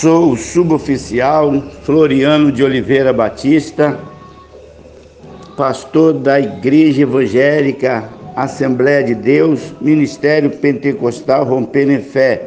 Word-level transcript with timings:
Sou 0.00 0.32
o 0.32 0.36
suboficial 0.36 1.58
Floriano 1.82 2.52
de 2.52 2.62
Oliveira 2.62 3.14
Batista, 3.14 3.98
pastor 5.56 6.12
da 6.12 6.38
Igreja 6.38 7.00
Evangélica 7.00 8.04
Assembleia 8.36 9.02
de 9.02 9.14
Deus, 9.14 9.72
Ministério 9.80 10.50
Pentecostal 10.50 11.46
Rompendo 11.46 11.92
em 11.92 12.02
Fé, 12.02 12.42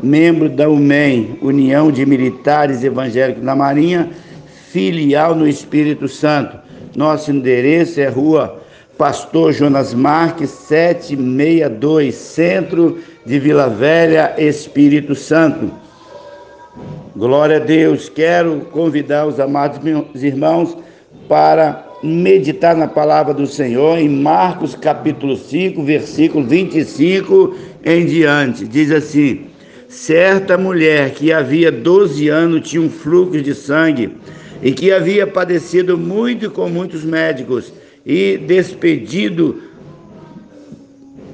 membro 0.00 0.48
da 0.48 0.68
UMEM, 0.68 1.40
União 1.42 1.90
de 1.90 2.06
Militares 2.06 2.84
Evangélicos 2.84 3.42
da 3.42 3.56
Marinha, 3.56 4.10
filial 4.70 5.34
no 5.34 5.48
Espírito 5.48 6.06
Santo. 6.06 6.56
Nosso 6.96 7.32
endereço 7.32 8.00
é 8.00 8.06
Rua 8.06 8.62
Pastor 8.96 9.52
Jonas 9.52 9.92
Marques, 9.92 10.50
762, 10.50 12.14
Centro 12.14 12.98
de 13.26 13.40
Vila 13.40 13.68
Velha, 13.68 14.34
Espírito 14.38 15.16
Santo. 15.16 15.82
Glória 17.14 17.56
a 17.56 17.60
Deus. 17.60 18.08
Quero 18.08 18.62
convidar 18.70 19.26
os 19.26 19.38
amados 19.38 19.78
meus 19.80 20.22
irmãos 20.22 20.74
para 21.28 21.86
meditar 22.02 22.74
na 22.74 22.88
palavra 22.88 23.34
do 23.34 23.46
Senhor 23.46 23.98
em 23.98 24.08
Marcos 24.08 24.74
capítulo 24.74 25.36
5, 25.36 25.82
versículo 25.82 26.46
25 26.46 27.54
em 27.84 28.06
diante. 28.06 28.66
Diz 28.66 28.90
assim: 28.90 29.42
Certa 29.88 30.56
mulher 30.56 31.10
que 31.10 31.30
havia 31.30 31.70
12 31.70 32.30
anos 32.30 32.66
tinha 32.66 32.80
um 32.80 32.88
fluxo 32.88 33.42
de 33.42 33.54
sangue 33.54 34.16
e 34.62 34.72
que 34.72 34.90
havia 34.90 35.26
padecido 35.26 35.98
muito 35.98 36.50
com 36.50 36.66
muitos 36.70 37.04
médicos 37.04 37.74
e 38.06 38.38
despedido 38.38 39.60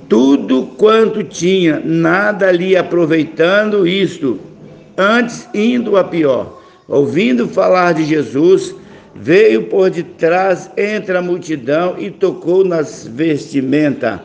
tudo 0.09 0.71
quanto 0.77 1.23
tinha, 1.23 1.81
nada 1.85 2.51
lhe 2.51 2.77
aproveitando 2.77 3.87
isto, 3.87 4.41
antes 4.99 5.49
indo 5.55 5.97
a 5.97 6.03
pior. 6.03 6.61
Ouvindo 6.89 7.47
falar 7.47 7.95
de 7.95 8.05
Jesus, 8.05 8.75
veio 9.15 9.65
por 9.65 9.91
detrás 9.91 10.71
entre 10.77 11.17
a 11.17 11.23
multidão 11.23 11.95
e 11.99 12.11
tocou 12.11 12.65
nas 12.65 13.07
vestimentas. 13.07 14.19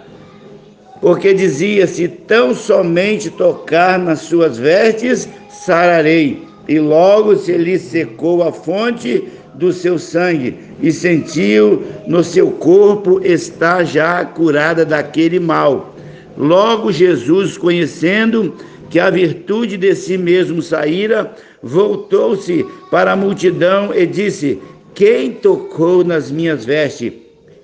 Porque 1.00 1.34
dizia-se: 1.34 2.08
tão 2.08 2.56
somente 2.56 3.30
tocar 3.30 4.00
nas 4.00 4.22
suas 4.22 4.58
vestes, 4.58 5.30
sararei. 5.50 6.44
E 6.68 6.80
logo 6.80 7.36
se 7.36 7.58
lhe 7.58 7.78
secou 7.78 8.42
a 8.42 8.52
fonte 8.52 9.28
do 9.56 9.74
seu 9.74 10.00
sangue 10.00 10.58
e 10.82 10.92
sentiu 10.92 11.84
no 12.08 12.24
seu 12.24 12.52
corpo 12.52 13.20
estar 13.24 13.84
já 13.84 14.24
curada 14.24 14.86
daquele 14.86 15.40
mal. 15.40 15.94
Logo 16.38 16.92
Jesus, 16.92 17.58
conhecendo 17.58 18.56
que 18.94 19.00
a 19.00 19.10
virtude 19.10 19.76
de 19.76 19.96
si 19.96 20.20
mesmo 20.20 20.62
saíra, 20.62 21.34
voltou-se 21.64 22.64
para 22.92 23.14
a 23.14 23.16
multidão 23.16 23.92
e 23.92 24.06
disse: 24.06 24.60
Quem 24.94 25.32
tocou 25.32 26.04
nas 26.04 26.30
minhas 26.30 26.64
vestes? 26.64 27.12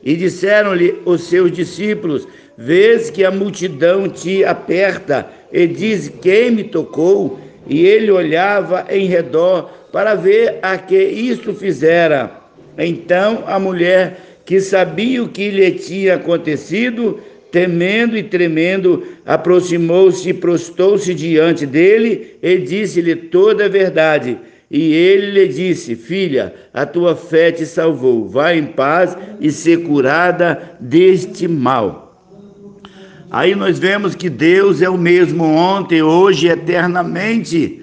E 0.03 0.15
disseram-lhe 0.15 0.95
os 1.05 1.21
seus 1.25 1.51
discípulos: 1.51 2.27
Vês 2.57 3.11
que 3.11 3.23
a 3.23 3.29
multidão 3.29 4.09
te 4.09 4.43
aperta 4.43 5.29
e 5.53 5.67
diz: 5.67 6.11
Quem 6.19 6.49
me 6.49 6.63
tocou? 6.63 7.39
E 7.67 7.85
ele 7.85 8.09
olhava 8.09 8.87
em 8.89 9.05
redor 9.05 9.69
para 9.91 10.15
ver 10.15 10.57
a 10.63 10.79
que 10.79 10.97
isto 10.97 11.53
fizera. 11.53 12.31
Então 12.75 13.43
a 13.45 13.59
mulher, 13.59 14.19
que 14.43 14.59
sabia 14.59 15.21
o 15.21 15.29
que 15.29 15.51
lhe 15.51 15.73
tinha 15.73 16.15
acontecido, 16.15 17.19
temendo 17.51 18.17
e 18.17 18.23
tremendo, 18.23 19.03
aproximou-se 19.25 20.29
e 20.29 20.33
prostou-se 20.33 21.13
diante 21.13 21.65
dele 21.65 22.37
e 22.41 22.57
disse-lhe 22.57 23.15
toda 23.15 23.65
a 23.65 23.69
verdade. 23.69 24.37
E 24.69 24.93
ele 24.93 25.31
lhe 25.31 25.47
disse: 25.47 25.95
Filha, 25.95 26.53
a 26.73 26.85
tua 26.85 27.15
fé 27.15 27.51
te 27.51 27.65
salvou. 27.65 28.27
Vá 28.27 28.53
em 28.53 28.65
paz 28.65 29.17
e 29.39 29.51
ser 29.51 29.83
curada 29.83 30.77
deste 30.79 31.47
mal. 31.47 32.09
Aí 33.31 33.55
nós 33.55 33.77
vemos 33.77 34.15
que 34.15 34.29
Deus 34.29 34.81
é 34.81 34.89
o 34.89 34.97
mesmo 34.97 35.43
ontem, 35.43 36.01
hoje 36.01 36.47
e 36.47 36.49
eternamente. 36.49 37.78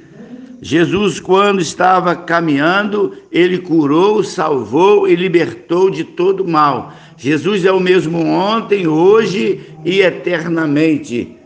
Jesus, 0.67 1.21
quando 1.21 1.61
estava 1.61 2.17
caminhando, 2.17 3.13
ele 3.31 3.57
curou, 3.57 4.25
salvou 4.25 5.07
e 5.07 5.15
libertou 5.15 5.89
de 5.89 6.03
todo 6.03 6.45
mal. 6.45 6.93
Jesus 7.17 7.65
é 7.65 7.71
o 7.71 7.79
mesmo 7.79 8.27
ontem, 8.27 8.85
hoje 8.89 9.61
e 9.85 10.01
eternamente. 10.01 11.37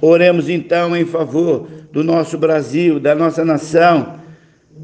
Oremos 0.00 0.48
então 0.48 0.96
em 0.96 1.04
favor 1.04 1.68
do 1.92 2.02
nosso 2.02 2.38
Brasil, 2.38 2.98
da 2.98 3.14
nossa 3.14 3.44
nação 3.44 4.14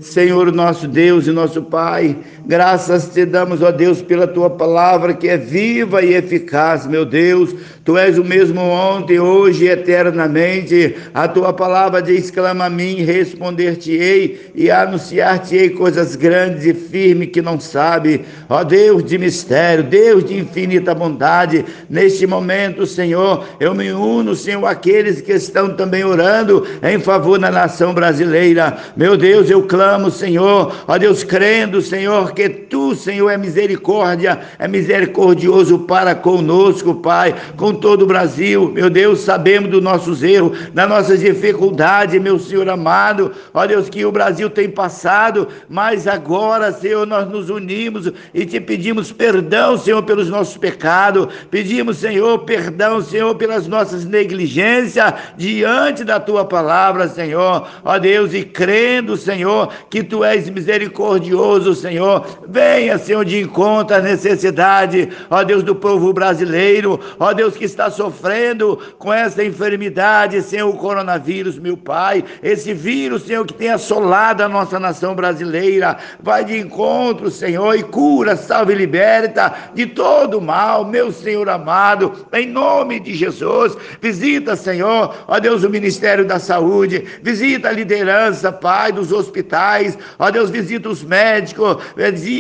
Senhor 0.01 0.51
nosso 0.51 0.89
Deus 0.89 1.29
e 1.29 1.31
nosso 1.31 1.63
Pai, 1.63 2.17
graças 2.45 3.11
te 3.11 3.25
damos, 3.25 3.63
ó 3.63 3.71
Deus, 3.71 4.03
pela 4.03 4.27
tua 4.27 4.51
palavra 4.51 5.15
que 5.15 5.29
é 5.29 5.37
viva 5.37 6.03
e 6.03 6.15
eficaz, 6.15 6.85
meu 6.85 7.05
Deus. 7.05 7.55
Tu 7.85 7.97
és 7.99 8.19
o 8.19 8.25
mesmo 8.25 8.61
ontem, 8.61 9.21
hoje 9.21 9.67
e 9.67 9.69
eternamente. 9.69 10.97
A 11.13 11.29
tua 11.29 11.53
palavra 11.53 12.03
diz: 12.03 12.31
clama 12.31 12.65
a 12.65 12.71
mim, 12.71 13.03
responder-te-ei 13.03 14.51
e 14.55 14.71
anunciar-te-ei 14.71 15.71
coisas 15.71 16.17
grandes 16.17 16.65
e 16.65 16.75
firmes 16.75 17.29
que 17.29 17.43
não 17.43 17.61
sabe. 17.61 18.23
Ó 18.49 18.65
Deus 18.65 19.05
de 19.05 19.17
mistério, 19.17 19.85
Deus 19.85 20.25
de 20.25 20.37
infinita 20.37 20.95
bondade, 20.95 21.65
neste 21.89 22.27
momento, 22.27 22.87
Senhor, 22.87 23.45
eu 23.61 23.75
me 23.75 23.93
uno, 23.93 24.35
Senhor, 24.35 24.67
àqueles 24.67 25.21
que 25.21 25.33
estão 25.33 25.75
também 25.77 26.05
orando 26.05 26.67
em 26.83 26.99
favor 26.99 27.39
da 27.39 27.51
nação 27.51 27.93
brasileira. 27.95 28.77
Meu 28.97 29.17
Deus, 29.17 29.51
eu 29.51 29.63
clamo 29.63 29.84
clamo, 29.85 30.11
Senhor, 30.11 30.75
ó 30.89 30.97
Deus, 30.97 31.23
crendo, 31.23 31.83
Senhor, 31.83 32.33
que 32.33 32.49
tu, 32.49 32.95
Senhor, 32.95 33.29
é 33.29 33.37
misericórdia, 33.37 34.41
é 34.59 34.67
misericordioso 34.67 35.81
para 35.81 36.15
conosco, 36.15 36.95
Pai, 36.95 37.35
com 37.55 37.75
todo 37.75 38.03
o 38.03 38.07
Brasil, 38.07 38.71
meu 38.73 38.89
Deus, 38.89 39.21
sabemos 39.21 39.71
dos 39.71 39.83
nossos 39.83 40.23
erros, 40.23 40.71
das 40.73 40.89
nossas 40.89 41.21
dificuldades, 41.21 42.21
meu 42.21 42.39
Senhor 42.39 42.67
amado, 42.71 43.33
ó 43.53 43.67
Deus, 43.67 43.91
que 43.91 44.07
o 44.07 44.13
Brasil 44.13 44.49
tem 44.49 44.71
passado, 44.71 45.49
mas 45.69 46.07
agora, 46.07 46.73
Senhor, 46.73 47.07
nós 47.07 47.29
nos 47.29 47.51
unimos 47.51 48.11
e 48.33 48.47
te 48.47 48.59
pedimos 48.59 49.13
perdão, 49.13 49.77
Senhor, 49.77 50.03
pelos 50.03 50.31
nossos 50.31 50.57
pecados, 50.57 51.29
pedimos, 51.51 51.99
Senhor, 51.99 52.39
perdão, 52.41 53.03
Senhor, 53.03 53.35
pelas 53.35 53.67
nossas 53.67 54.07
negligências 54.07 55.13
diante 55.37 56.05
da 56.05 56.19
tua 56.19 56.47
palavra, 56.47 57.07
Senhor, 57.07 57.69
ó 57.85 57.99
Deus, 57.99 58.33
e 58.33 58.45
crendo, 58.45 59.15
Senhor, 59.19 59.74
que 59.91 60.03
tu 60.03 60.25
és 60.25 60.49
misericordioso, 60.49 61.75
Senhor. 61.75 62.25
Venha, 62.47 62.99
Senhor, 62.99 63.25
de 63.25 63.41
encontro 63.41 63.97
à 63.97 64.01
necessidade, 64.01 65.09
ó 65.31 65.43
Deus, 65.43 65.63
do 65.63 65.75
povo 65.75 66.13
brasileiro, 66.13 66.99
ó 67.19 67.33
Deus, 67.33 67.57
que 67.57 67.65
está 67.65 67.91
sofrendo 67.91 68.79
com 68.99 69.13
essa 69.13 69.45
enfermidade, 69.45 70.43
Senhor, 70.43 70.69
o 70.69 70.77
coronavírus, 70.77 71.59
meu 71.59 71.77
Pai. 71.77 72.25
Esse 72.43 72.73
vírus, 72.73 73.25
Senhor, 73.25 73.47
que 73.47 73.55
tem 73.55 73.71
assolado 73.71 74.43
a 74.43 74.49
nossa 74.49 74.79
nação 74.79 75.15
brasileira. 75.15 75.97
Vai 76.21 76.45
de 76.45 76.59
encontro, 76.59 77.31
Senhor, 77.31 77.75
e 77.75 77.83
cura, 77.83 78.37
salve 78.37 78.73
e 78.73 78.77
liberta 78.77 79.55
de 79.75 79.87
todo 79.87 80.41
mal, 80.41 80.85
meu 80.85 81.13
Senhor 81.13 81.49
amado, 81.49 82.27
em 82.33 82.47
nome 82.47 83.01
de 83.01 83.15
Jesus. 83.15 83.77
Visita, 84.01 84.57
Senhor, 84.57 85.15
ó 85.27 85.39
Deus, 85.39 85.65
o 85.65 85.71
Ministério 85.71 86.25
da 86.25 86.39
Saúde, 86.39 87.05
visita 87.23 87.69
a 87.69 87.73
liderança, 87.73 88.53
Pai, 88.53 88.93
dos 88.93 89.13
hospitais 89.13 89.64
hospitais, 89.65 89.99
ó 90.19 90.31
Deus, 90.31 90.51
visita 90.51 90.89
os 90.89 91.03
médicos, 91.03 91.79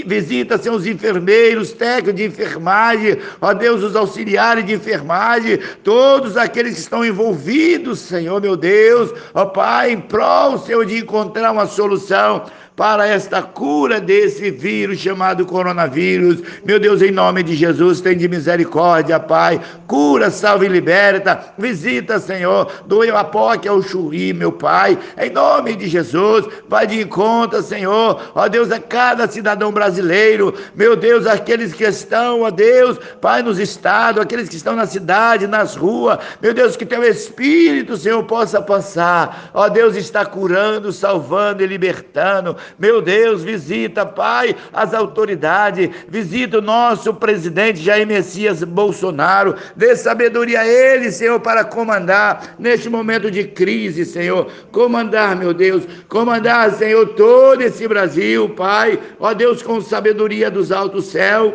visita 0.06 0.58
seus 0.58 0.86
enfermeiros, 0.86 1.72
técnicos 1.72 2.14
de 2.14 2.24
enfermagem, 2.24 3.18
ó 3.40 3.54
Deus, 3.54 3.82
os 3.82 3.96
auxiliares 3.96 4.64
de 4.64 4.74
enfermagem, 4.74 5.58
todos 5.82 6.36
aqueles 6.36 6.74
que 6.74 6.80
estão 6.80 7.04
envolvidos, 7.04 8.00
Senhor, 8.00 8.40
meu 8.40 8.56
Deus, 8.56 9.12
ó 9.32 9.46
Pai, 9.46 9.92
em 9.92 10.00
prol, 10.00 10.58
Senhor, 10.58 10.84
de 10.84 10.98
encontrar 10.98 11.50
uma 11.52 11.66
solução 11.66 12.44
para 12.76 13.06
esta 13.06 13.40
cura 13.40 14.00
desse 14.00 14.50
vírus 14.50 14.98
chamado 14.98 15.46
coronavírus. 15.46 16.42
Meu 16.64 16.80
Deus, 16.80 17.02
em 17.02 17.12
nome 17.12 17.44
de 17.44 17.54
Jesus, 17.54 18.00
tem 18.00 18.16
de 18.16 18.28
misericórdia, 18.28 19.20
Pai. 19.20 19.60
Cura, 19.86 20.28
salve 20.28 20.66
e 20.66 20.68
liberta. 20.68 21.54
Visita, 21.56 22.18
Senhor, 22.18 22.70
do 22.86 23.02
Apoque 23.16 23.68
ao 23.68 23.80
Chuí, 23.80 24.32
meu 24.32 24.50
Pai. 24.50 24.98
Em 25.16 25.30
nome 25.30 25.76
de 25.76 25.86
Jesus, 25.86 26.46
vai 26.68 26.84
de 26.84 27.00
encontro, 27.00 27.62
Senhor. 27.62 28.32
Ó 28.34 28.48
Deus, 28.48 28.72
a 28.72 28.80
cada 28.80 29.28
cidadão 29.28 29.70
brasileiro. 29.70 30.52
Meu 30.74 30.96
Deus, 30.96 31.28
aqueles 31.28 31.72
que 31.72 31.84
estão, 31.84 32.42
ó 32.42 32.50
Deus, 32.50 32.98
Pai, 33.20 33.42
nos 33.42 33.60
estados, 33.60 34.20
aqueles 34.20 34.48
que 34.48 34.56
estão 34.56 34.74
na 34.74 34.86
cidade, 34.86 35.46
nas 35.46 35.76
ruas. 35.76 36.18
Meu 36.42 36.52
Deus, 36.52 36.76
que 36.76 36.84
teu 36.84 37.04
Espírito, 37.04 37.96
Senhor, 37.96 38.24
possa 38.24 38.60
passar. 38.60 39.50
Ó 39.54 39.68
Deus, 39.68 39.94
está 39.94 40.26
curando, 40.26 40.90
salvando 40.92 41.62
e 41.62 41.66
libertando 41.66 42.63
Meu 42.78 43.00
Deus, 43.02 43.42
visita, 43.42 44.04
Pai, 44.06 44.54
as 44.72 44.94
autoridades, 44.94 45.90
visita 46.08 46.58
o 46.58 46.62
nosso 46.62 47.14
presidente 47.14 47.80
Jair 47.80 48.06
Messias 48.06 48.62
Bolsonaro, 48.62 49.54
dê 49.76 49.96
sabedoria 49.96 50.60
a 50.60 50.66
ele, 50.66 51.10
Senhor, 51.10 51.40
para 51.40 51.64
comandar 51.64 52.54
neste 52.58 52.88
momento 52.88 53.30
de 53.30 53.44
crise, 53.44 54.04
Senhor. 54.04 54.50
Comandar, 54.70 55.36
meu 55.36 55.52
Deus, 55.52 55.84
comandar, 56.08 56.72
Senhor, 56.72 57.06
todo 57.10 57.62
esse 57.62 57.86
Brasil, 57.86 58.48
Pai, 58.50 58.98
ó 59.18 59.32
Deus, 59.34 59.62
com 59.62 59.80
sabedoria 59.80 60.50
dos 60.50 60.72
altos 60.72 61.06
céus. 61.06 61.54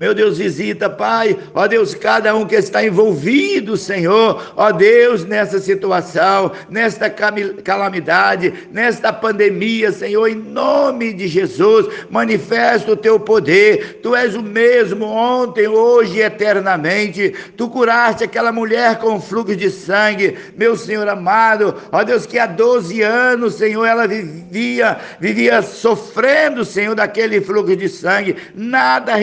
Meu 0.00 0.14
Deus, 0.14 0.38
visita, 0.38 0.90
Pai, 0.90 1.36
ó 1.54 1.66
Deus, 1.66 1.94
cada 1.94 2.34
um 2.34 2.46
que 2.46 2.56
está 2.56 2.84
envolvido, 2.84 3.76
Senhor, 3.76 4.52
ó 4.56 4.72
Deus, 4.72 5.24
nessa 5.24 5.58
situação, 5.58 6.52
nesta 6.68 7.08
calamidade, 7.08 8.52
nesta 8.72 9.12
pandemia, 9.12 9.92
Senhor, 9.92 10.26
em 10.28 10.34
nome 10.34 11.12
de 11.12 11.28
Jesus, 11.28 11.86
manifesta 12.10 12.92
o 12.92 12.96
teu 12.96 13.18
poder. 13.20 14.00
Tu 14.02 14.14
és 14.14 14.34
o 14.34 14.42
mesmo 14.42 15.06
ontem, 15.06 15.68
hoje 15.68 16.18
e 16.18 16.22
eternamente. 16.22 17.34
Tu 17.56 17.68
curaste 17.68 18.24
aquela 18.24 18.52
mulher 18.52 18.98
com 18.98 19.20
fluxo 19.20 19.56
de 19.56 19.70
sangue, 19.70 20.36
meu 20.56 20.76
Senhor 20.76 21.08
amado, 21.08 21.76
ó 21.92 22.02
Deus, 22.02 22.26
que 22.26 22.38
há 22.38 22.46
12 22.46 23.02
anos, 23.02 23.54
Senhor, 23.54 23.84
ela 23.84 24.06
vivia, 24.06 24.98
vivia 25.20 25.62
sofrendo, 25.62 26.64
Senhor, 26.64 26.94
daquele 26.94 27.40
fluxo 27.40 27.76
de 27.76 27.88
sangue, 27.88 28.36
nada 28.54 29.14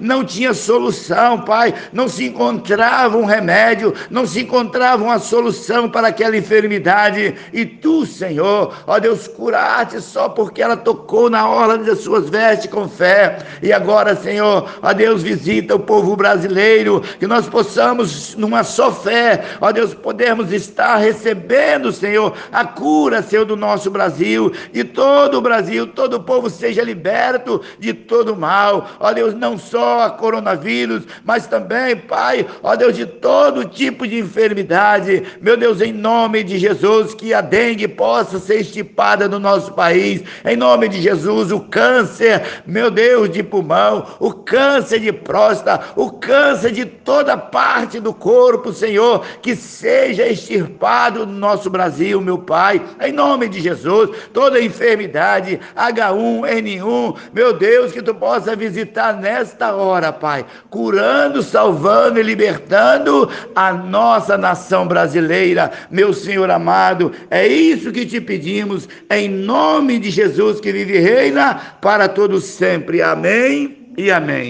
não 0.00 0.24
tinha 0.24 0.52
solução, 0.52 1.40
Pai, 1.40 1.74
não 1.92 2.08
se 2.08 2.24
encontrava 2.24 3.16
um 3.16 3.24
remédio, 3.24 3.94
não 4.10 4.26
se 4.26 4.40
encontrava 4.40 5.02
uma 5.02 5.18
solução 5.18 5.88
para 5.88 6.08
aquela 6.08 6.36
enfermidade. 6.36 7.34
E 7.52 7.64
tu, 7.64 8.04
Senhor, 8.04 8.74
ó 8.86 8.98
Deus, 8.98 9.28
curaste 9.28 10.00
só 10.00 10.28
porque 10.28 10.62
ela 10.62 10.76
tocou 10.76 11.30
na 11.30 11.48
orla 11.48 11.78
das 11.78 12.00
suas 12.00 12.28
vestes 12.28 12.70
com 12.70 12.88
fé. 12.88 13.38
E 13.62 13.72
agora, 13.72 14.16
Senhor, 14.16 14.68
ó 14.82 14.92
Deus, 14.92 15.22
visita 15.22 15.74
o 15.74 15.80
povo 15.80 16.16
brasileiro, 16.16 17.00
que 17.18 17.26
nós 17.26 17.48
possamos, 17.48 18.34
numa 18.36 18.64
só 18.64 18.92
fé, 18.92 19.44
ó 19.60 19.72
Deus, 19.72 19.94
podermos 19.94 20.52
estar 20.52 20.96
recebendo, 20.96 21.92
Senhor, 21.92 22.34
a 22.52 22.64
cura, 22.64 23.22
Senhor, 23.22 23.44
do 23.44 23.56
nosso 23.56 23.90
Brasil, 23.90 24.52
de 24.72 24.84
todo 24.84 25.38
o 25.38 25.40
Brasil, 25.40 25.86
todo 25.86 26.14
o 26.14 26.22
povo 26.22 26.50
seja 26.50 26.82
liberto 26.82 27.60
de 27.78 27.92
todo 27.92 28.36
mal. 28.36 28.90
Ó 29.00 29.12
Deus, 29.12 29.34
não 29.44 29.58
só 29.58 30.00
a 30.00 30.10
coronavírus, 30.10 31.02
mas 31.22 31.46
também, 31.46 31.94
Pai, 31.94 32.46
ó 32.62 32.74
Deus, 32.74 32.96
de 32.96 33.04
todo 33.04 33.66
tipo 33.66 34.08
de 34.08 34.18
enfermidade. 34.18 35.22
Meu 35.38 35.54
Deus, 35.54 35.82
em 35.82 35.92
nome 35.92 36.42
de 36.42 36.58
Jesus, 36.58 37.12
que 37.12 37.34
a 37.34 37.42
dengue 37.42 37.86
possa 37.86 38.38
ser 38.38 38.60
estipada 38.60 39.28
no 39.28 39.38
nosso 39.38 39.74
país. 39.74 40.22
Em 40.46 40.56
nome 40.56 40.88
de 40.88 41.02
Jesus, 41.02 41.52
o 41.52 41.60
câncer, 41.60 42.62
meu 42.66 42.90
Deus, 42.90 43.28
de 43.28 43.42
pulmão, 43.42 44.06
o 44.18 44.32
câncer 44.32 44.98
de 45.00 45.12
próstata, 45.12 45.92
o 45.94 46.10
câncer 46.12 46.72
de 46.72 46.86
toda 46.86 47.36
parte 47.36 48.00
do 48.00 48.14
corpo, 48.14 48.72
Senhor, 48.72 49.26
que 49.42 49.54
seja 49.54 50.26
extirpado 50.26 51.26
no 51.26 51.34
nosso 51.34 51.68
Brasil, 51.68 52.18
meu 52.18 52.38
Pai. 52.38 52.80
Em 52.98 53.12
nome 53.12 53.46
de 53.50 53.60
Jesus, 53.60 54.08
toda 54.32 54.58
enfermidade, 54.58 55.60
H1N1, 55.76 57.16
meu 57.34 57.52
Deus, 57.52 57.92
que 57.92 58.00
tu 58.00 58.14
possa 58.14 58.56
visitar 58.56 59.12
nela 59.12 59.33
nesta 59.34 59.74
hora, 59.74 60.12
Pai, 60.12 60.46
curando, 60.70 61.42
salvando 61.42 62.20
e 62.20 62.22
libertando 62.22 63.28
a 63.54 63.72
nossa 63.72 64.38
nação 64.38 64.86
brasileira. 64.86 65.72
Meu 65.90 66.12
Senhor 66.12 66.48
amado, 66.50 67.10
é 67.28 67.46
isso 67.46 67.90
que 67.90 68.06
te 68.06 68.20
pedimos, 68.20 68.88
em 69.10 69.28
nome 69.28 69.98
de 69.98 70.10
Jesus 70.10 70.60
que 70.60 70.70
vive 70.70 70.96
e 70.96 71.00
reina 71.00 71.54
para 71.80 72.08
todos 72.08 72.44
sempre. 72.44 73.02
Amém 73.02 73.92
e 73.96 74.10
amém. 74.10 74.42